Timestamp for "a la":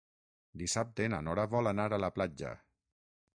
1.91-2.11